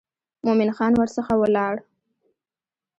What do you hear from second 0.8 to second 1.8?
ورڅخه ولاړ.